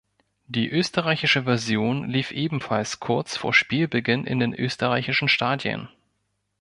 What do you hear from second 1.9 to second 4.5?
lief ebenfalls kurz vor Spielbeginn in